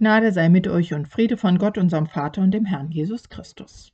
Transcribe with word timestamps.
Gnade 0.00 0.32
sei 0.32 0.48
mit 0.48 0.66
euch 0.66 0.94
und 0.94 1.08
Friede 1.08 1.36
von 1.36 1.58
Gott, 1.58 1.76
unserem 1.76 2.06
Vater 2.06 2.40
und 2.40 2.52
dem 2.52 2.64
Herrn 2.64 2.90
Jesus 2.90 3.28
Christus. 3.28 3.92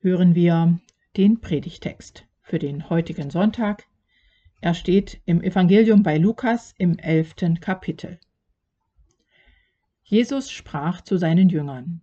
Hören 0.00 0.34
wir 0.34 0.78
den 1.16 1.40
Predigtext 1.40 2.26
für 2.42 2.58
den 2.58 2.90
heutigen 2.90 3.30
Sonntag. 3.30 3.86
Er 4.60 4.74
steht 4.74 5.22
im 5.24 5.42
Evangelium 5.42 6.02
bei 6.02 6.18
Lukas 6.18 6.74
im 6.76 6.98
elften 6.98 7.60
Kapitel. 7.60 8.18
Jesus 10.02 10.50
sprach 10.50 11.00
zu 11.00 11.16
seinen 11.16 11.48
Jüngern. 11.48 12.02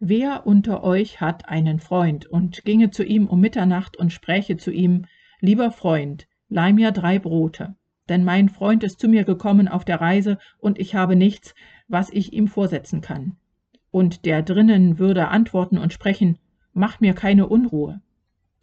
Wer 0.00 0.46
unter 0.46 0.84
euch 0.84 1.22
hat 1.22 1.48
einen 1.48 1.80
Freund 1.80 2.26
und 2.26 2.62
ginge 2.66 2.90
zu 2.90 3.04
ihm 3.04 3.26
um 3.26 3.40
Mitternacht 3.40 3.96
und 3.96 4.12
spräche 4.12 4.58
zu 4.58 4.70
ihm, 4.70 5.06
lieber 5.40 5.70
Freund, 5.70 6.28
leih 6.50 6.74
mir 6.74 6.92
drei 6.92 7.18
Brote, 7.18 7.74
denn 8.08 8.24
mein 8.24 8.48
Freund 8.48 8.84
ist 8.84 9.00
zu 9.00 9.08
mir 9.08 9.24
gekommen 9.24 9.68
auf 9.68 9.84
der 9.84 10.00
Reise 10.00 10.38
und 10.58 10.78
ich 10.78 10.94
habe 10.94 11.16
nichts, 11.16 11.54
was 11.88 12.10
ich 12.10 12.32
ihm 12.32 12.48
vorsetzen 12.48 13.00
kann. 13.00 13.36
Und 13.90 14.24
der 14.24 14.42
drinnen 14.42 14.98
würde 14.98 15.28
antworten 15.28 15.78
und 15.78 15.92
sprechen, 15.92 16.38
mach 16.72 17.00
mir 17.00 17.14
keine 17.14 17.46
Unruhe. 17.46 18.00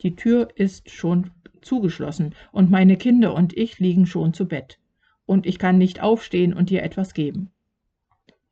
Die 0.01 0.15
Tür 0.15 0.49
ist 0.55 0.89
schon 0.89 1.31
zugeschlossen 1.61 2.33
und 2.51 2.71
meine 2.71 2.97
Kinder 2.97 3.33
und 3.33 3.55
ich 3.55 3.79
liegen 3.79 4.05
schon 4.05 4.33
zu 4.33 4.47
Bett, 4.47 4.79
und 5.25 5.45
ich 5.45 5.59
kann 5.59 5.77
nicht 5.77 6.01
aufstehen 6.01 6.53
und 6.53 6.69
dir 6.69 6.83
etwas 6.83 7.13
geben. 7.13 7.51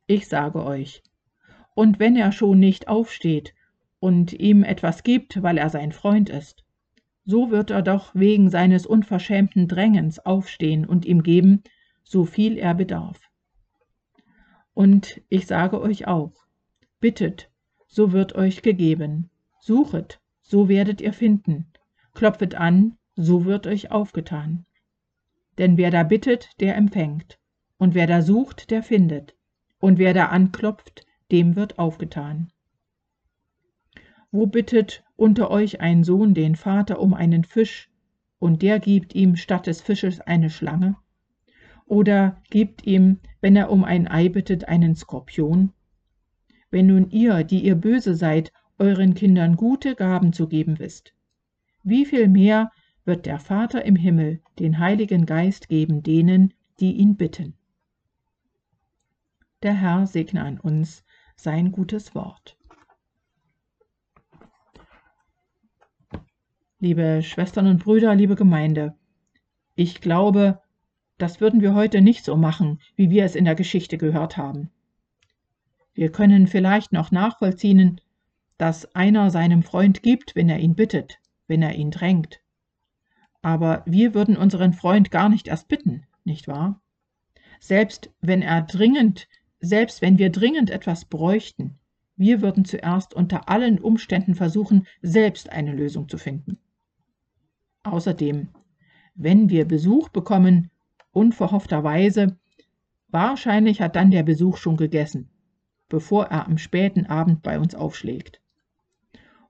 Ich 0.06 0.28
sage 0.28 0.64
euch, 0.64 1.02
und 1.74 1.98
wenn 1.98 2.16
er 2.16 2.32
schon 2.32 2.58
nicht 2.58 2.88
aufsteht 2.88 3.54
und 4.00 4.32
ihm 4.32 4.62
etwas 4.62 5.02
gibt, 5.02 5.42
weil 5.42 5.58
er 5.58 5.70
sein 5.70 5.92
Freund 5.92 6.28
ist, 6.28 6.64
so 7.28 7.50
wird 7.50 7.70
er 7.70 7.82
doch 7.82 8.14
wegen 8.14 8.48
seines 8.48 8.86
unverschämten 8.86 9.68
Drängens 9.68 10.18
aufstehen 10.18 10.86
und 10.86 11.04
ihm 11.04 11.22
geben, 11.22 11.62
so 12.02 12.24
viel 12.24 12.56
er 12.56 12.72
bedarf. 12.72 13.20
Und 14.72 15.20
ich 15.28 15.46
sage 15.46 15.78
euch 15.78 16.06
auch, 16.06 16.32
bittet, 17.00 17.50
so 17.86 18.12
wird 18.12 18.34
euch 18.34 18.62
gegeben, 18.62 19.28
suchet, 19.60 20.22
so 20.40 20.70
werdet 20.70 21.02
ihr 21.02 21.12
finden, 21.12 21.70
klopfet 22.14 22.54
an, 22.54 22.96
so 23.14 23.44
wird 23.44 23.66
euch 23.66 23.90
aufgetan. 23.90 24.64
Denn 25.58 25.76
wer 25.76 25.90
da 25.90 26.04
bittet, 26.04 26.58
der 26.60 26.76
empfängt, 26.76 27.38
und 27.76 27.94
wer 27.94 28.06
da 28.06 28.22
sucht, 28.22 28.70
der 28.70 28.82
findet, 28.82 29.36
und 29.80 29.98
wer 29.98 30.14
da 30.14 30.28
anklopft, 30.28 31.04
dem 31.30 31.56
wird 31.56 31.78
aufgetan. 31.78 32.50
Wo 34.30 34.46
bittet 34.46 35.04
unter 35.16 35.50
euch 35.50 35.80
ein 35.80 36.04
Sohn 36.04 36.34
den 36.34 36.54
Vater 36.54 37.00
um 37.00 37.14
einen 37.14 37.44
Fisch, 37.44 37.90
und 38.38 38.62
der 38.62 38.78
gibt 38.78 39.14
ihm 39.14 39.36
statt 39.36 39.66
des 39.66 39.80
Fisches 39.80 40.20
eine 40.20 40.50
Schlange? 40.50 40.96
Oder 41.86 42.42
gibt 42.50 42.86
ihm, 42.86 43.20
wenn 43.40 43.56
er 43.56 43.70
um 43.70 43.84
ein 43.84 44.06
Ei 44.06 44.28
bittet, 44.28 44.68
einen 44.68 44.94
Skorpion? 44.94 45.72
Wenn 46.70 46.88
nun 46.88 47.10
ihr, 47.10 47.42
die 47.44 47.64
ihr 47.64 47.74
böse 47.74 48.14
seid, 48.14 48.52
euren 48.78 49.14
Kindern 49.14 49.56
gute 49.56 49.94
Gaben 49.94 50.34
zu 50.34 50.46
geben 50.46 50.78
wisst, 50.78 51.14
wie 51.82 52.04
viel 52.04 52.28
mehr 52.28 52.70
wird 53.06 53.24
der 53.24 53.38
Vater 53.38 53.86
im 53.86 53.96
Himmel 53.96 54.42
den 54.58 54.78
Heiligen 54.78 55.24
Geist 55.24 55.70
geben 55.70 56.02
denen, 56.02 56.52
die 56.78 56.92
ihn 56.92 57.16
bitten. 57.16 57.54
Der 59.62 59.72
Herr 59.72 60.06
segne 60.06 60.44
an 60.44 60.60
uns 60.60 61.02
sein 61.34 61.72
gutes 61.72 62.14
Wort. 62.14 62.57
Liebe 66.80 67.22
Schwestern 67.24 67.66
und 67.66 67.82
Brüder, 67.82 68.14
liebe 68.14 68.36
Gemeinde. 68.36 68.94
Ich 69.74 70.00
glaube, 70.00 70.60
das 71.18 71.40
würden 71.40 71.60
wir 71.60 71.74
heute 71.74 72.00
nicht 72.00 72.24
so 72.24 72.36
machen, 72.36 72.80
wie 72.94 73.10
wir 73.10 73.24
es 73.24 73.34
in 73.34 73.44
der 73.44 73.56
Geschichte 73.56 73.98
gehört 73.98 74.36
haben. 74.36 74.70
Wir 75.92 76.12
können 76.12 76.46
vielleicht 76.46 76.92
noch 76.92 77.10
nachvollziehen, 77.10 78.00
dass 78.58 78.94
einer 78.94 79.30
seinem 79.30 79.64
Freund 79.64 80.04
gibt, 80.04 80.36
wenn 80.36 80.48
er 80.48 80.60
ihn 80.60 80.76
bittet, 80.76 81.18
wenn 81.48 81.62
er 81.62 81.74
ihn 81.74 81.90
drängt. 81.90 82.40
Aber 83.42 83.82
wir 83.84 84.14
würden 84.14 84.36
unseren 84.36 84.72
Freund 84.72 85.10
gar 85.10 85.28
nicht 85.28 85.48
erst 85.48 85.66
bitten, 85.66 86.06
nicht 86.22 86.46
wahr? 86.46 86.80
Selbst 87.58 88.10
wenn 88.20 88.40
er 88.40 88.62
dringend, 88.62 89.26
selbst 89.58 90.00
wenn 90.00 90.18
wir 90.18 90.30
dringend 90.30 90.70
etwas 90.70 91.06
bräuchten, 91.06 91.76
wir 92.14 92.40
würden 92.40 92.64
zuerst 92.64 93.14
unter 93.14 93.48
allen 93.48 93.80
Umständen 93.80 94.36
versuchen, 94.36 94.86
selbst 95.02 95.50
eine 95.50 95.72
Lösung 95.72 96.08
zu 96.08 96.18
finden. 96.18 96.58
Außerdem, 97.82 98.48
wenn 99.14 99.48
wir 99.48 99.64
Besuch 99.64 100.08
bekommen, 100.08 100.70
unverhoffterweise, 101.12 102.38
wahrscheinlich 103.08 103.80
hat 103.80 103.96
dann 103.96 104.10
der 104.10 104.22
Besuch 104.22 104.56
schon 104.56 104.76
gegessen, 104.76 105.30
bevor 105.88 106.26
er 106.26 106.46
am 106.46 106.58
späten 106.58 107.06
Abend 107.06 107.42
bei 107.42 107.58
uns 107.58 107.74
aufschlägt. 107.74 108.40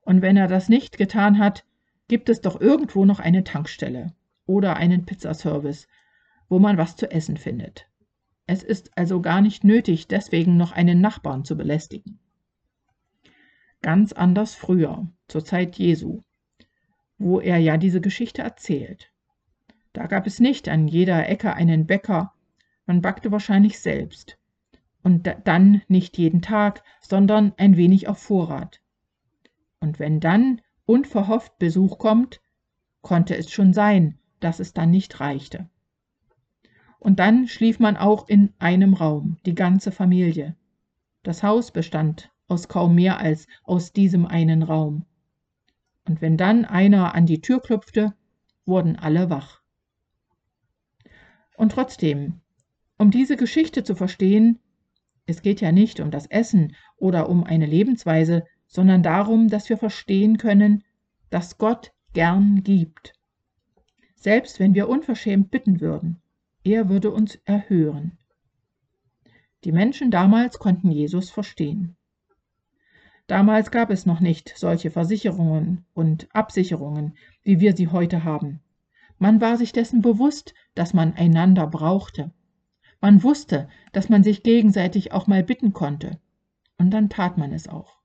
Und 0.01 0.23
wenn 0.23 0.37
er 0.37 0.49
das 0.49 0.69
nicht 0.69 0.97
getan 0.97 1.39
hat, 1.39 1.65
gibt 2.09 2.29
es 2.29 2.41
doch 2.41 2.61
irgendwo 2.61 3.05
noch 3.05 3.21
eine 3.21 3.45
Tankstelle 3.45 4.15
oder 4.47 4.77
einen 4.77 5.05
Pizzaservice, 5.05 5.87
wo 6.49 6.59
man 6.59 6.79
was 6.79 6.97
zu 6.97 7.11
essen 7.11 7.37
findet. 7.37 7.87
Es 8.47 8.63
ist 8.63 8.97
also 8.97 9.21
gar 9.21 9.43
nicht 9.43 9.65
nötig, 9.65 10.09
deswegen 10.09 10.57
noch 10.57 10.73
einen 10.73 11.03
Nachbarn 11.03 11.45
zu 11.45 11.57
belästigen. 11.57 12.19
Ganz 13.83 14.15
anders 14.15 14.55
früher, 14.55 15.07
zur 15.29 15.45
Zeit 15.45 15.77
Jesu 15.77 16.23
wo 17.19 17.41
er 17.41 17.59
ja 17.59 17.77
diese 17.77 18.01
Geschichte 18.01 18.43
erzählt. 18.43 19.13
Da 19.93 20.07
gab 20.07 20.27
es 20.27 20.41
nicht 20.41 20.69
an 20.69 20.87
jeder 20.89 21.29
Ecke 21.29 21.55
einen 21.55 21.87
Bäcker, 21.87 22.33
man 22.87 23.03
backte 23.03 23.33
wahrscheinlich 23.33 23.81
selbst. 23.81 24.39
Und 25.03 25.29
dann 25.45 25.83
nicht 25.89 26.19
jeden 26.19 26.43
Tag, 26.43 26.83
sondern 27.01 27.53
ein 27.57 27.77
wenig 27.77 28.09
auf 28.09 28.19
Vorrat. 28.19 28.81
Und 29.81 29.99
wenn 29.99 30.21
dann 30.21 30.61
unverhofft 30.87 31.59
Besuch 31.59 31.99
kommt, 31.99 32.41
konnte 33.03 33.37
es 33.37 33.51
schon 33.51 33.73
sein, 33.73 34.19
dass 34.41 34.61
es 34.61 34.73
dann 34.73 34.91
nicht 34.91 35.21
reichte. 35.21 35.69
Und 36.99 37.19
dann 37.19 37.47
schlief 37.47 37.79
man 37.79 37.97
auch 37.97 38.29
in 38.29 38.53
einem 38.59 38.95
Raum, 38.95 39.39
die 39.47 39.55
ganze 39.55 39.93
Familie. 39.93 40.57
Das 41.23 41.43
Haus 41.43 41.71
bestand 41.71 42.31
aus 42.49 42.69
kaum 42.69 42.95
mehr 42.95 43.19
als 43.19 43.47
aus 43.65 43.93
diesem 43.93 44.27
einen 44.27 44.63
Raum 44.63 45.05
und 46.09 46.23
wenn 46.23 46.37
dann 46.37 46.65
einer 46.65 47.15
an 47.15 47.27
die 47.27 47.41
Tür 47.41 47.61
klopfte, 47.61 48.15
wurden 48.65 48.97
alle 48.97 49.29
wach. 49.29 49.61
Und 51.57 51.73
trotzdem, 51.73 52.41
um 52.97 53.11
diese 53.11 53.37
Geschichte 53.37 53.85
zu 53.85 53.95
verstehen, 53.95 54.59
es 55.27 55.43
geht 55.43 55.61
ja 55.61 55.73
nicht 55.73 56.01
um 56.01 56.11
das 56.11 56.27
Essen 56.27 56.75
oder 56.97 57.29
um 57.29 57.45
eine 57.45 57.67
Lebensweise, 57.67 58.47
sondern 58.67 59.03
darum, 59.03 59.49
dass 59.49 59.69
wir 59.69 59.77
verstehen 59.77 60.39
können, 60.39 60.85
dass 61.29 61.59
Gott 61.59 61.93
gern 62.15 62.63
gibt. 62.63 63.13
Selbst 64.17 64.59
wenn 64.59 64.75
wir 64.75 64.89
unverschämt 64.89 65.51
bitten 65.51 65.81
würden, 65.81 66.23
er 66.65 66.89
würde 66.89 67.11
uns 67.11 67.37
erhören. 67.45 68.17
Die 69.65 69.73
Menschen 69.73 70.11
damals 70.11 70.59
konnten 70.59 70.91
Jesus 70.91 71.29
verstehen. 71.31 71.98
Damals 73.29 73.71
gab 73.71 73.91
es 73.91 74.07
noch 74.07 74.21
nicht 74.21 74.55
solche 74.57 74.91
Versicherungen 74.91 75.85
und 75.93 76.35
Absicherungen, 76.35 77.15
wie 77.43 77.61
wir 77.61 77.77
sie 77.77 77.89
heute 77.89 78.25
haben. 78.25 78.61
Man 79.19 79.43
war 79.43 79.59
sich 79.59 79.73
dessen 79.73 80.01
bewusst, 80.01 80.55
dass 80.75 80.95
man 80.95 81.13
einander 81.13 81.67
brauchte. 81.67 82.33
Man 83.03 83.23
wusste, 83.23 83.69
dass 83.93 84.09
man 84.09 84.25
sich 84.25 84.43
gegenseitig 84.43 85.13
auch 85.13 85.27
mal 85.27 85.45
bitten 85.45 85.75
konnte. 85.75 86.19
Und 86.79 86.91
dann 86.91 87.11
tat 87.11 87.37
man 87.37 87.53
es 87.53 87.69
auch. 87.69 87.99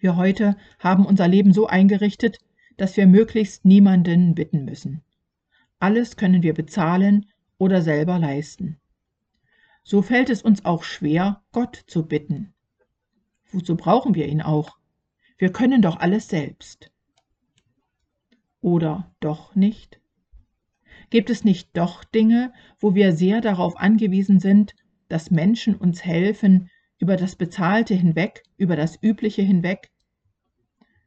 Wir 0.00 0.16
heute 0.16 0.56
haben 0.80 1.06
unser 1.06 1.28
Leben 1.28 1.52
so 1.52 1.68
eingerichtet, 1.68 2.38
dass 2.76 2.96
wir 2.96 3.06
möglichst 3.06 3.64
niemanden 3.64 4.34
bitten 4.34 4.64
müssen. 4.64 5.02
Alles 5.78 6.16
können 6.16 6.42
wir 6.42 6.52
bezahlen 6.52 7.26
oder 7.58 7.80
selber 7.82 8.18
leisten. 8.18 8.80
So 9.84 10.02
fällt 10.02 10.30
es 10.30 10.42
uns 10.42 10.64
auch 10.64 10.82
schwer, 10.82 11.42
Gott 11.52 11.84
zu 11.86 12.06
bitten. 12.06 12.54
Wozu 13.50 13.76
brauchen 13.76 14.14
wir 14.14 14.26
ihn 14.26 14.42
auch? 14.42 14.76
Wir 15.38 15.52
können 15.52 15.82
doch 15.82 15.98
alles 15.98 16.28
selbst. 16.28 16.90
Oder 18.60 19.14
doch 19.20 19.54
nicht? 19.54 20.00
Gibt 21.10 21.30
es 21.30 21.44
nicht 21.44 21.76
doch 21.76 22.04
Dinge, 22.04 22.52
wo 22.78 22.94
wir 22.94 23.12
sehr 23.12 23.40
darauf 23.40 23.78
angewiesen 23.78 24.40
sind, 24.40 24.74
dass 25.08 25.30
Menschen 25.30 25.74
uns 25.74 26.04
helfen, 26.04 26.70
über 26.98 27.16
das 27.16 27.36
Bezahlte 27.36 27.94
hinweg, 27.94 28.42
über 28.56 28.76
das 28.76 29.00
Übliche 29.02 29.42
hinweg? 29.42 29.90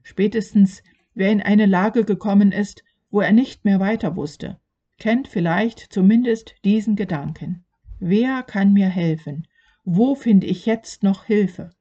Spätestens, 0.02 0.82
wer 1.14 1.32
in 1.32 1.42
eine 1.42 1.66
Lage 1.66 2.06
gekommen 2.06 2.52
ist, 2.52 2.84
wo 3.12 3.22
er 3.22 3.34
nicht 3.34 3.66
mehr 3.66 3.80
weiter 3.80 4.16
wusste, 4.16 4.60
kennt 4.98 5.28
vielleicht 5.28 5.80
zumindest 5.92 6.56
diesen 6.64 6.96
Gedanken. 6.96 7.66
Wer 8.00 8.42
kann 8.42 8.74
mir 8.74 8.88
helfen? 8.88 9.46
Wo 9.84 10.16
finde 10.16 10.48
ich 10.48 10.66
jetzt 10.66 11.04
noch 11.04 11.26
Hilfe? 11.26 11.72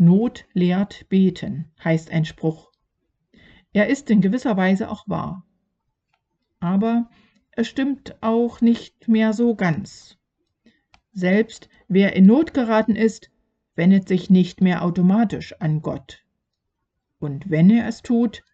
Not 0.00 0.46
lehrt 0.52 1.08
beten, 1.08 1.72
heißt 1.82 2.12
ein 2.12 2.24
Spruch. 2.24 2.70
Er 3.72 3.88
ist 3.88 4.10
in 4.10 4.20
gewisser 4.20 4.56
Weise 4.56 4.90
auch 4.90 5.08
wahr. 5.08 5.44
Aber 6.60 7.10
es 7.50 7.66
stimmt 7.66 8.16
auch 8.22 8.60
nicht 8.60 9.08
mehr 9.08 9.32
so 9.32 9.56
ganz. 9.56 10.16
Selbst 11.12 11.68
wer 11.88 12.14
in 12.14 12.26
Not 12.26 12.54
geraten 12.54 12.94
ist, 12.94 13.30
wendet 13.74 14.06
sich 14.06 14.30
nicht 14.30 14.60
mehr 14.60 14.84
automatisch 14.84 15.52
an 15.60 15.82
Gott. 15.82 16.24
Und 17.18 17.50
wenn 17.50 17.68
er 17.68 17.88
es 17.88 18.02
tut, 18.02 18.44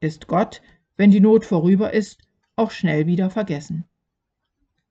ist 0.00 0.26
Gott, 0.26 0.60
wenn 0.98 1.10
die 1.10 1.20
Not 1.20 1.46
vorüber 1.46 1.94
ist, 1.94 2.20
auch 2.54 2.70
schnell 2.70 3.06
wieder 3.06 3.30
vergessen. 3.30 3.86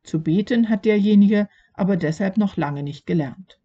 Zu 0.01 0.23
beten 0.23 0.69
hat 0.69 0.85
derjenige 0.85 1.47
aber 1.73 1.95
deshalb 1.95 2.37
noch 2.37 2.57
lange 2.57 2.81
nicht 2.81 3.05
gelernt. 3.05 3.59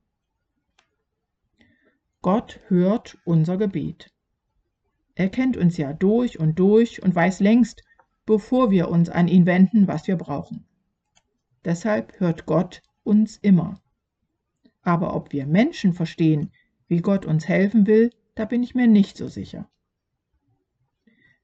Gott 2.25 2.59
hört 2.69 3.19
unser 3.27 3.59
Gebet. 3.59 4.11
Er 5.15 5.29
kennt 5.29 5.59
uns 5.59 5.77
ja 5.77 5.93
durch 5.93 6.41
und 6.41 6.59
durch 6.59 7.03
und 7.03 7.15
weiß 7.15 7.41
längst, 7.41 7.83
bevor 8.25 8.71
wir 8.71 8.89
uns 8.89 9.11
an 9.11 9.29
ihn 9.29 9.45
wenden, 9.45 9.89
was 9.89 10.07
wir 10.07 10.17
brauchen. 10.17 10.65
Deshalb 11.67 12.19
hört 12.21 12.47
Gott 12.47 12.81
uns 13.03 13.37
immer. 13.37 13.79
Aber 14.81 15.15
ob 15.15 15.35
wir 15.35 15.45
Menschen 15.45 15.93
verstehen, 15.93 16.51
wie 16.89 17.03
Gott 17.03 17.27
uns 17.27 17.47
helfen 17.47 17.87
will, 17.87 18.11
da 18.37 18.47
bin 18.47 18.63
ich 18.63 18.75
mir 18.75 18.87
nicht 18.87 19.19
so 19.19 19.29
sicher. 19.29 19.69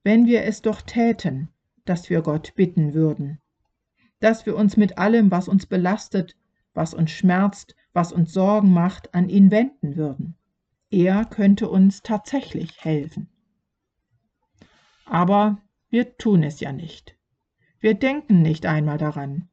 Wenn 0.02 0.24
wir 0.24 0.44
es 0.44 0.62
doch 0.62 0.80
täten, 0.80 1.50
dass 1.84 2.08
wir 2.08 2.22
Gott 2.22 2.54
bitten 2.54 2.94
würden, 2.94 3.38
dass 4.18 4.46
wir 4.46 4.56
uns 4.56 4.78
mit 4.78 4.96
allem, 4.96 5.30
was 5.30 5.46
uns 5.46 5.66
belastet, 5.66 6.38
was 6.72 6.94
uns 6.94 7.10
schmerzt, 7.10 7.76
was 7.92 8.14
uns 8.14 8.32
Sorgen 8.32 8.72
macht, 8.72 9.12
an 9.12 9.28
ihn 9.28 9.50
wenden 9.50 9.96
würden. 9.96 10.36
Er 10.90 11.24
könnte 11.24 11.68
uns 11.68 12.02
tatsächlich 12.02 12.84
helfen. 12.84 13.28
Aber 15.04 15.58
wir 15.88 16.16
tun 16.16 16.42
es 16.42 16.60
ja 16.60 16.72
nicht. 16.72 17.16
Wir 17.78 17.94
denken 17.94 18.42
nicht 18.42 18.66
einmal 18.66 18.98
daran. 18.98 19.48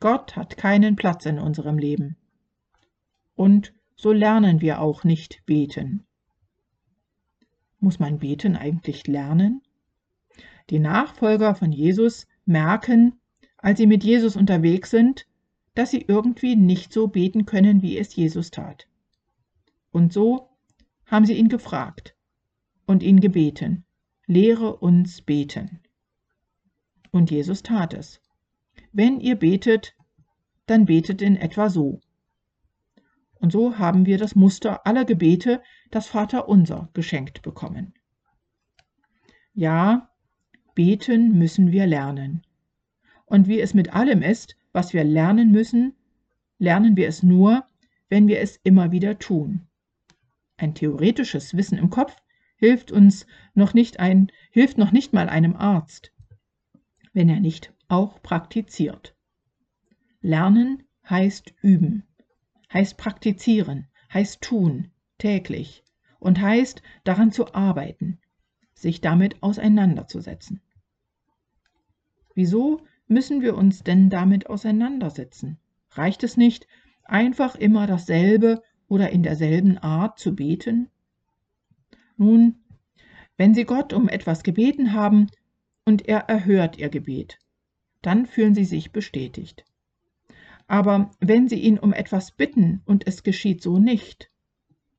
Gott 0.00 0.36
hat 0.36 0.56
keinen 0.56 0.96
Platz 0.96 1.26
in 1.26 1.38
unserem 1.38 1.78
Leben. 1.78 2.16
Und 3.34 3.72
so 3.96 4.12
lernen 4.12 4.60
wir 4.60 4.80
auch 4.80 5.02
nicht 5.02 5.44
beten. 5.44 6.06
Muss 7.80 7.98
man 7.98 8.18
beten 8.18 8.56
eigentlich 8.56 9.06
lernen? 9.06 9.62
Die 10.70 10.78
Nachfolger 10.78 11.54
von 11.54 11.72
Jesus 11.72 12.26
merken, 12.44 13.20
als 13.56 13.78
sie 13.78 13.86
mit 13.86 14.04
Jesus 14.04 14.36
unterwegs 14.36 14.90
sind, 14.90 15.26
dass 15.74 15.90
sie 15.90 16.02
irgendwie 16.02 16.56
nicht 16.56 16.92
so 16.92 17.08
beten 17.08 17.46
können, 17.46 17.82
wie 17.82 17.98
es 17.98 18.14
Jesus 18.14 18.50
tat. 18.50 18.86
Und 19.90 20.12
so 20.12 20.47
haben 21.08 21.26
sie 21.26 21.34
ihn 21.34 21.48
gefragt 21.48 22.14
und 22.86 23.02
ihn 23.02 23.20
gebeten, 23.20 23.84
lehre 24.26 24.76
uns 24.76 25.22
beten. 25.22 25.80
Und 27.10 27.30
Jesus 27.30 27.62
tat 27.62 27.94
es. 27.94 28.20
Wenn 28.92 29.20
ihr 29.20 29.36
betet, 29.36 29.96
dann 30.66 30.84
betet 30.84 31.22
in 31.22 31.36
etwa 31.36 31.70
so. 31.70 32.00
Und 33.40 33.52
so 33.52 33.78
haben 33.78 34.06
wir 34.06 34.18
das 34.18 34.34
Muster 34.34 34.86
aller 34.86 35.04
Gebete, 35.04 35.62
das 35.90 36.06
Vaterunser, 36.06 36.90
geschenkt 36.92 37.42
bekommen. 37.42 37.94
Ja, 39.54 40.10
beten 40.74 41.38
müssen 41.38 41.72
wir 41.72 41.86
lernen. 41.86 42.42
Und 43.26 43.48
wie 43.48 43.60
es 43.60 43.74
mit 43.74 43.94
allem 43.94 44.22
ist, 44.22 44.56
was 44.72 44.92
wir 44.92 45.04
lernen 45.04 45.50
müssen, 45.50 45.94
lernen 46.58 46.96
wir 46.96 47.08
es 47.08 47.22
nur, 47.22 47.64
wenn 48.08 48.28
wir 48.28 48.40
es 48.40 48.56
immer 48.62 48.90
wieder 48.90 49.18
tun. 49.18 49.67
Ein 50.58 50.74
theoretisches 50.74 51.56
Wissen 51.56 51.78
im 51.78 51.88
Kopf 51.88 52.14
hilft 52.56 52.90
uns 52.90 53.26
noch 53.54 53.74
nicht 53.74 54.00
ein, 54.00 54.30
hilft 54.50 54.76
noch 54.76 54.90
nicht 54.90 55.12
mal 55.12 55.28
einem 55.28 55.54
Arzt, 55.56 56.12
wenn 57.12 57.28
er 57.28 57.40
nicht 57.40 57.72
auch 57.86 58.20
praktiziert. 58.22 59.14
Lernen 60.20 60.82
heißt 61.08 61.54
üben, 61.62 62.02
heißt 62.72 62.98
praktizieren, 62.98 63.86
heißt 64.12 64.42
tun, 64.42 64.90
täglich 65.16 65.84
und 66.18 66.40
heißt 66.40 66.82
daran 67.04 67.30
zu 67.30 67.54
arbeiten, 67.54 68.18
sich 68.74 69.00
damit 69.00 69.40
auseinanderzusetzen. 69.44 70.60
Wieso 72.34 72.82
müssen 73.06 73.42
wir 73.42 73.56
uns 73.56 73.84
denn 73.84 74.10
damit 74.10 74.48
auseinandersetzen? 74.48 75.60
Reicht 75.92 76.24
es 76.24 76.36
nicht, 76.36 76.66
einfach 77.04 77.54
immer 77.54 77.86
dasselbe 77.86 78.62
oder 78.88 79.10
in 79.10 79.22
derselben 79.22 79.78
Art 79.78 80.18
zu 80.18 80.34
beten? 80.34 80.90
Nun, 82.16 82.56
wenn 83.36 83.54
Sie 83.54 83.64
Gott 83.64 83.92
um 83.92 84.08
etwas 84.08 84.42
gebeten 84.42 84.92
haben 84.92 85.28
und 85.84 86.08
er 86.08 86.20
erhört 86.28 86.78
Ihr 86.78 86.88
Gebet, 86.88 87.38
dann 88.02 88.26
fühlen 88.26 88.54
Sie 88.54 88.64
sich 88.64 88.90
bestätigt. 88.90 89.64
Aber 90.66 91.10
wenn 91.20 91.48
Sie 91.48 91.60
ihn 91.60 91.78
um 91.78 91.92
etwas 91.92 92.32
bitten 92.32 92.82
und 92.84 93.06
es 93.06 93.22
geschieht 93.22 93.62
so 93.62 93.78
nicht, 93.78 94.30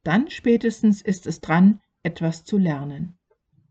dann 0.04 0.30
spätestens 0.30 1.02
ist 1.02 1.28
es 1.28 1.42
dran, 1.42 1.82
etwas 2.02 2.44
zu 2.44 2.58
lernen. 2.58 3.18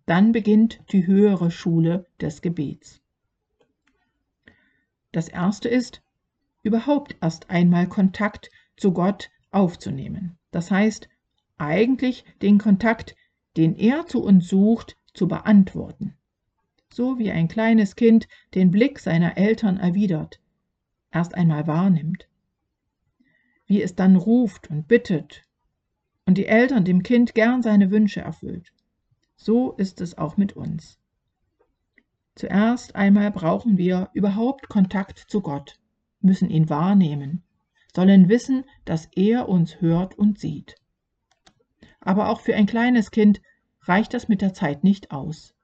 Dann 0.06 0.32
beginnt 0.32 0.80
die 0.92 1.06
höhere 1.06 1.50
Schule 1.50 2.06
des 2.20 2.42
Gebets. 2.42 3.00
Das 5.12 5.28
erste 5.28 5.68
ist, 5.68 6.02
überhaupt 6.62 7.16
erst 7.20 7.50
einmal 7.50 7.88
Kontakt 7.88 8.50
zu 8.76 8.92
Gott 8.92 9.30
aufzunehmen. 9.50 10.38
Das 10.50 10.70
heißt, 10.70 11.08
eigentlich 11.56 12.24
den 12.40 12.58
Kontakt 12.58 13.16
den 13.58 13.76
er 13.76 14.06
zu 14.06 14.22
uns 14.22 14.48
sucht, 14.48 14.96
zu 15.14 15.26
beantworten. 15.26 16.14
So 16.92 17.18
wie 17.18 17.32
ein 17.32 17.48
kleines 17.48 17.96
Kind 17.96 18.28
den 18.54 18.70
Blick 18.70 19.00
seiner 19.00 19.36
Eltern 19.36 19.78
erwidert, 19.78 20.40
erst 21.10 21.34
einmal 21.34 21.66
wahrnimmt. 21.66 22.28
Wie 23.66 23.82
es 23.82 23.96
dann 23.96 24.14
ruft 24.14 24.70
und 24.70 24.86
bittet 24.86 25.42
und 26.24 26.38
die 26.38 26.46
Eltern 26.46 26.84
dem 26.84 27.02
Kind 27.02 27.34
gern 27.34 27.62
seine 27.62 27.90
Wünsche 27.90 28.20
erfüllt. 28.20 28.72
So 29.34 29.72
ist 29.72 30.00
es 30.00 30.16
auch 30.16 30.36
mit 30.36 30.54
uns. 30.54 31.00
Zuerst 32.36 32.94
einmal 32.94 33.32
brauchen 33.32 33.76
wir 33.76 34.08
überhaupt 34.12 34.68
Kontakt 34.68 35.18
zu 35.18 35.40
Gott, 35.40 35.80
müssen 36.20 36.48
ihn 36.48 36.68
wahrnehmen, 36.68 37.42
sollen 37.94 38.28
wissen, 38.28 38.64
dass 38.84 39.08
er 39.14 39.48
uns 39.48 39.80
hört 39.80 40.16
und 40.16 40.38
sieht. 40.38 40.76
Aber 42.00 42.28
auch 42.28 42.40
für 42.40 42.54
ein 42.54 42.66
kleines 42.66 43.10
Kind 43.10 43.40
reicht 43.82 44.14
das 44.14 44.28
mit 44.28 44.42
der 44.42 44.54
Zeit 44.54 44.84
nicht 44.84 45.10
aus. 45.10 45.54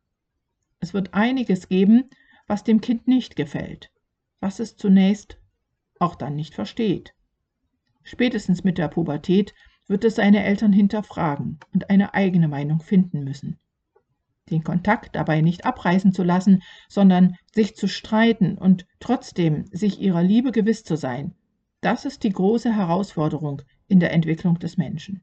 Es 0.80 0.94
wird 0.94 1.14
einiges 1.14 1.68
geben, 1.68 2.10
was 2.46 2.64
dem 2.64 2.80
Kind 2.80 3.06
nicht 3.08 3.36
gefällt, 3.36 3.90
was 4.40 4.60
es 4.60 4.76
zunächst 4.76 5.38
auch 5.98 6.14
dann 6.14 6.36
nicht 6.36 6.54
versteht. 6.54 7.14
Spätestens 8.02 8.64
mit 8.64 8.78
der 8.78 8.88
Pubertät 8.88 9.54
wird 9.86 10.04
es 10.04 10.16
seine 10.16 10.44
Eltern 10.44 10.72
hinterfragen 10.72 11.58
und 11.72 11.90
eine 11.90 12.14
eigene 12.14 12.48
Meinung 12.48 12.80
finden 12.80 13.24
müssen. 13.24 13.58
Den 14.50 14.62
Kontakt 14.62 15.16
dabei 15.16 15.40
nicht 15.40 15.64
abreißen 15.64 16.12
zu 16.12 16.22
lassen, 16.22 16.62
sondern 16.88 17.36
sich 17.54 17.76
zu 17.76 17.88
streiten 17.88 18.58
und 18.58 18.86
trotzdem 19.00 19.64
sich 19.72 20.00
ihrer 20.00 20.22
Liebe 20.22 20.52
gewiss 20.52 20.84
zu 20.84 20.96
sein, 20.96 21.34
das 21.84 22.04
ist 22.04 22.22
die 22.22 22.30
große 22.30 22.74
Herausforderung 22.74 23.62
in 23.86 24.00
der 24.00 24.12
Entwicklung 24.12 24.58
des 24.58 24.76
Menschen 24.76 25.22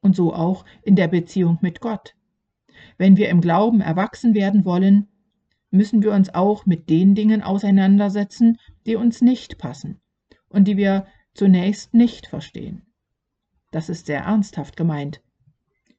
und 0.00 0.14
so 0.14 0.32
auch 0.32 0.64
in 0.82 0.96
der 0.96 1.08
Beziehung 1.08 1.58
mit 1.62 1.80
Gott. 1.80 2.14
Wenn 2.98 3.16
wir 3.16 3.28
im 3.28 3.40
Glauben 3.40 3.80
erwachsen 3.80 4.34
werden 4.34 4.64
wollen, 4.64 5.08
müssen 5.70 6.02
wir 6.02 6.12
uns 6.12 6.32
auch 6.34 6.64
mit 6.66 6.88
den 6.88 7.14
Dingen 7.14 7.42
auseinandersetzen, 7.42 8.58
die 8.86 8.96
uns 8.96 9.20
nicht 9.20 9.58
passen 9.58 10.00
und 10.48 10.68
die 10.68 10.76
wir 10.76 11.06
zunächst 11.34 11.92
nicht 11.92 12.26
verstehen. 12.26 12.82
Das 13.72 13.88
ist 13.88 14.06
sehr 14.06 14.20
ernsthaft 14.20 14.76
gemeint. 14.76 15.22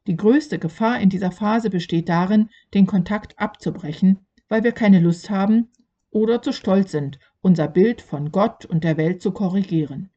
Die 0.08 0.16
größte 0.16 0.58
Gefahr 0.58 1.00
in 1.02 1.10
dieser 1.10 1.32
Phase 1.32 1.70
besteht 1.70 2.08
darin, 2.08 2.50
den 2.74 2.86
Kontakt 2.86 3.38
abzubrechen, 3.38 4.20
weil 4.48 4.64
wir 4.64 4.72
keine 4.72 5.00
Lust 5.00 5.30
haben 5.30 5.70
oder 6.12 6.42
zu 6.42 6.54
stolz 6.54 6.92
sind, 6.92 7.20
unser 7.42 7.68
Bild 7.68 8.02
von 8.02 8.32
Gott 8.32 8.66
und 8.66 8.84
der 8.84 8.98
Welt 8.98 9.22
zu 9.22 9.32
korrigieren. 9.32 10.10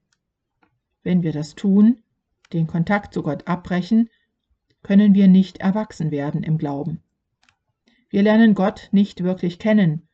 Wenn 1.03 1.23
wir 1.23 1.33
das 1.33 1.55
tun, 1.55 2.03
den 2.53 2.67
Kontakt 2.67 3.15
zu 3.15 3.23
Gott 3.23 3.47
abbrechen, 3.47 4.09
können 4.83 5.15
wir 5.15 5.29
nicht 5.29 5.59
erwachsen 5.59 6.11
werden 6.11 6.43
im 6.43 6.59
Glauben. 6.59 7.03
Wir 8.09 8.23
lernen 8.23 8.55
Gott 8.55 8.89
nicht 8.93 9.23
wirklich 9.23 9.59
kennen 9.59 10.09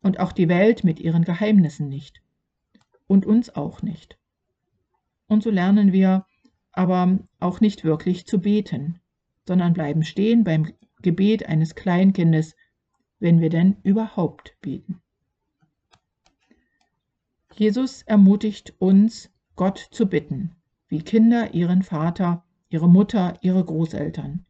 und 0.00 0.20
auch 0.20 0.32
die 0.32 0.48
Welt 0.48 0.84
mit 0.84 1.00
ihren 1.00 1.24
Geheimnissen 1.24 1.88
nicht 1.88 2.22
und 3.06 3.26
uns 3.26 3.54
auch 3.54 3.82
nicht. 3.82 4.18
Und 5.28 5.42
so 5.42 5.50
lernen 5.50 5.92
wir 5.92 6.26
aber 6.72 7.18
auch 7.40 7.60
nicht 7.60 7.84
wirklich 7.84 8.26
zu 8.26 8.40
beten, 8.40 9.00
sondern 9.46 9.74
bleiben 9.74 10.02
stehen 10.02 10.44
beim 10.44 10.72
Gebet 11.02 11.46
eines 11.46 11.74
Kleinkindes, 11.74 12.56
wenn 13.18 13.40
wir 13.40 13.50
denn 13.50 13.76
überhaupt 13.82 14.56
beten. 14.60 15.02
Jesus 17.62 18.02
ermutigt 18.02 18.74
uns, 18.80 19.30
Gott 19.54 19.78
zu 19.92 20.06
bitten, 20.06 20.56
wie 20.88 21.00
Kinder 21.00 21.54
ihren 21.54 21.84
Vater, 21.84 22.44
ihre 22.70 22.88
Mutter, 22.88 23.38
ihre 23.40 23.64
Großeltern. 23.64 24.44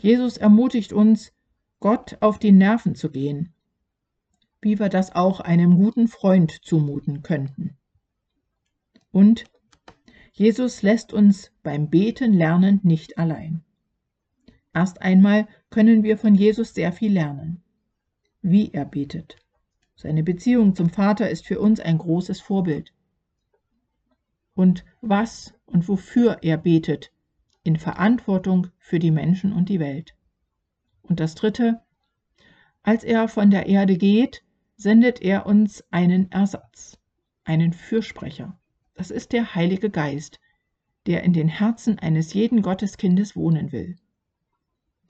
Jesus 0.00 0.36
ermutigt 0.36 0.92
uns, 0.92 1.32
Gott 1.80 2.18
auf 2.20 2.38
die 2.38 2.52
Nerven 2.52 2.94
zu 2.94 3.10
gehen, 3.10 3.52
wie 4.60 4.78
wir 4.78 4.88
das 4.88 5.16
auch 5.16 5.40
einem 5.40 5.74
guten 5.74 6.06
Freund 6.06 6.52
zumuten 6.62 7.24
könnten. 7.24 7.76
Und 9.10 9.46
Jesus 10.32 10.82
lässt 10.82 11.12
uns 11.12 11.50
beim 11.64 11.90
Beten 11.90 12.34
lernen 12.34 12.78
nicht 12.84 13.18
allein. 13.18 13.64
Erst 14.72 15.02
einmal 15.02 15.48
können 15.70 16.04
wir 16.04 16.16
von 16.16 16.36
Jesus 16.36 16.72
sehr 16.72 16.92
viel 16.92 17.14
lernen, 17.14 17.64
wie 18.42 18.70
er 18.72 18.84
betet. 18.84 19.41
Seine 20.02 20.24
Beziehung 20.24 20.74
zum 20.74 20.90
Vater 20.90 21.30
ist 21.30 21.46
für 21.46 21.60
uns 21.60 21.78
ein 21.78 21.96
großes 21.96 22.40
Vorbild. 22.40 22.92
Und 24.52 24.84
was 25.00 25.54
und 25.64 25.86
wofür 25.86 26.38
er 26.42 26.56
betet, 26.56 27.12
in 27.62 27.76
Verantwortung 27.76 28.66
für 28.78 28.98
die 28.98 29.12
Menschen 29.12 29.52
und 29.52 29.68
die 29.68 29.78
Welt. 29.78 30.16
Und 31.02 31.20
das 31.20 31.36
Dritte, 31.36 31.82
als 32.82 33.04
er 33.04 33.28
von 33.28 33.52
der 33.52 33.66
Erde 33.66 33.96
geht, 33.96 34.42
sendet 34.74 35.22
er 35.22 35.46
uns 35.46 35.84
einen 35.92 36.32
Ersatz, 36.32 36.98
einen 37.44 37.72
Fürsprecher. 37.72 38.58
Das 38.94 39.12
ist 39.12 39.32
der 39.32 39.54
Heilige 39.54 39.88
Geist, 39.88 40.40
der 41.06 41.22
in 41.22 41.32
den 41.32 41.46
Herzen 41.46 42.00
eines 42.00 42.34
jeden 42.34 42.62
Gotteskindes 42.62 43.36
wohnen 43.36 43.70
will. 43.70 43.94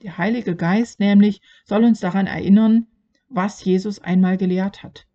Der 0.03 0.19
Heilige 0.19 0.55
Geist 0.55 0.99
nämlich 0.99 1.41
soll 1.65 1.83
uns 1.83 1.99
daran 1.99 2.27
erinnern, 2.27 2.85
was 3.33 3.63
Jesus 3.63 3.99
einmal 3.99 4.37
gelehrt 4.37 4.83
hat. 4.83 5.07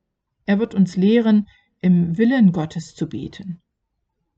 Er 0.46 0.58
wird 0.58 0.74
uns 0.74 0.96
lehren, 0.96 1.48
im 1.80 2.18
Willen 2.18 2.52
Gottes 2.52 2.94
zu 2.94 3.08
beten. 3.08 3.60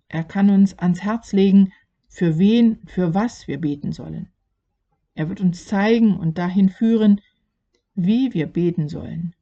Er 0.08 0.24
kann 0.24 0.50
uns 0.50 0.78
ans 0.78 1.02
Herz 1.02 1.32
legen, 1.32 1.72
für 2.08 2.38
wen, 2.38 2.80
für 2.86 3.14
was 3.14 3.46
wir 3.48 3.60
beten 3.60 3.92
sollen. 3.92 4.28
Er 5.14 5.28
wird 5.28 5.40
uns 5.40 5.66
zeigen 5.66 6.16
und 6.16 6.38
dahin 6.38 6.68
führen, 6.68 7.20
wie 7.94 8.34
wir 8.34 8.46
beten 8.46 8.88
sollen. 8.88 9.34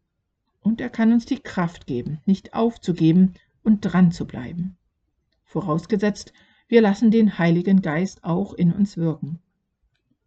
Und 0.61 0.81
er 0.81 0.91
kann 0.91 1.13
uns 1.13 1.25
die 1.25 1.41
Kraft 1.41 1.87
geben, 1.87 2.21
nicht 2.27 2.55
aufzugeben 2.55 3.35
und 3.63 3.81
dran 3.81 4.13
zu 4.13 4.27
bleiben. 4.27 4.77
Vorausgesetzt, 5.45 6.33
wir 6.69 6.83
lassen 6.83 7.11
den 7.11 7.39
Heiligen 7.39 7.81
Geist 7.81 8.25
auch 8.25 8.53
in 8.53 8.73
uns 8.73 8.97
wirken. 8.99 9.39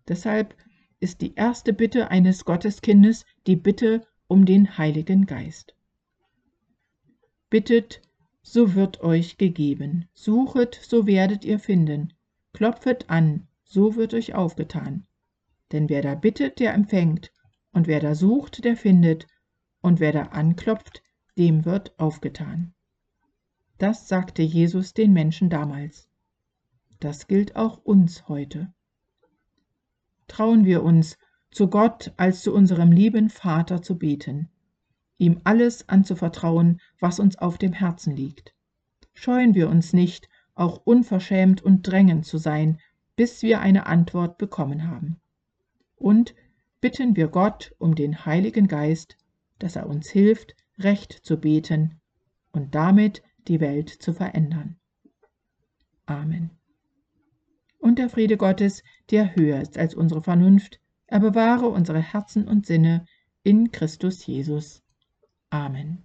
Deshalb 0.07 0.55
ist 1.01 1.21
die 1.21 1.35
erste 1.35 1.73
Bitte 1.73 2.09
eines 2.09 2.45
Gotteskindes 2.45 3.25
die 3.47 3.57
Bitte 3.57 4.07
um 4.27 4.45
den 4.45 4.77
Heiligen 4.77 5.25
Geist. 5.25 5.75
Bittet, 7.49 8.01
so 8.43 8.75
wird 8.75 9.01
euch 9.01 9.37
gegeben, 9.37 10.07
suchet, 10.13 10.79
so 10.81 11.05
werdet 11.05 11.43
ihr 11.43 11.59
finden, 11.59 12.13
klopfet 12.53 13.09
an, 13.09 13.47
so 13.63 13.95
wird 13.95 14.13
euch 14.13 14.35
aufgetan. 14.35 15.05
Denn 15.71 15.89
wer 15.89 16.01
da 16.01 16.15
bittet, 16.15 16.59
der 16.59 16.73
empfängt, 16.73 17.33
und 17.73 17.87
wer 17.87 17.99
da 17.99 18.15
sucht, 18.15 18.63
der 18.63 18.77
findet, 18.77 19.27
und 19.81 19.99
wer 19.99 20.11
da 20.11 20.23
anklopft, 20.27 21.01
dem 21.37 21.65
wird 21.65 21.97
aufgetan. 21.99 22.73
Das 23.79 24.07
sagte 24.07 24.43
Jesus 24.43 24.93
den 24.93 25.11
Menschen 25.11 25.49
damals. 25.49 26.07
Das 26.99 27.27
gilt 27.27 27.55
auch 27.55 27.83
uns 27.83 28.27
heute. 28.27 28.71
Trauen 30.31 30.63
wir 30.63 30.81
uns, 30.81 31.17
zu 31.51 31.67
Gott 31.67 32.13
als 32.15 32.41
zu 32.41 32.53
unserem 32.53 32.93
lieben 32.93 33.29
Vater 33.29 33.81
zu 33.81 33.97
beten, 33.97 34.47
ihm 35.17 35.41
alles 35.43 35.89
anzuvertrauen, 35.89 36.79
was 37.01 37.19
uns 37.19 37.37
auf 37.37 37.57
dem 37.57 37.73
Herzen 37.73 38.15
liegt. 38.15 38.55
Scheuen 39.13 39.55
wir 39.55 39.67
uns 39.67 39.91
nicht, 39.91 40.29
auch 40.55 40.83
unverschämt 40.85 41.61
und 41.61 41.81
drängend 41.85 42.25
zu 42.25 42.37
sein, 42.37 42.79
bis 43.17 43.41
wir 43.41 43.59
eine 43.59 43.87
Antwort 43.87 44.37
bekommen 44.37 44.87
haben. 44.87 45.19
Und 45.97 46.33
bitten 46.79 47.17
wir 47.17 47.27
Gott 47.27 47.75
um 47.77 47.93
den 47.95 48.25
Heiligen 48.25 48.69
Geist, 48.69 49.17
dass 49.59 49.75
er 49.75 49.87
uns 49.87 50.09
hilft, 50.09 50.55
recht 50.79 51.11
zu 51.11 51.41
beten 51.41 51.99
und 52.53 52.73
damit 52.73 53.21
die 53.49 53.59
Welt 53.59 53.89
zu 53.89 54.13
verändern. 54.13 54.77
Amen. 56.05 56.60
Und 57.81 57.97
der 57.97 58.09
Friede 58.09 58.37
Gottes, 58.37 58.83
der 59.09 59.35
höher 59.35 59.59
ist 59.59 59.75
als 59.75 59.95
unsere 59.95 60.21
Vernunft, 60.21 60.79
er 61.07 61.19
bewahre 61.19 61.67
unsere 61.67 61.99
Herzen 61.99 62.47
und 62.47 62.67
Sinne 62.67 63.05
in 63.41 63.71
Christus 63.71 64.25
Jesus. 64.25 64.83
Amen. 65.49 66.03